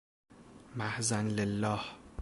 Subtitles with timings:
[0.75, 1.81] محضاً لله